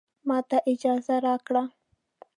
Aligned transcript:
ماته 0.27 0.57
اجازه 0.71 1.15
راکړه 1.25 1.63